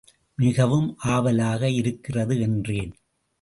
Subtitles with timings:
[0.37, 2.91] மிகவும் ஆவலாக இருக்கிறது என்றேன்.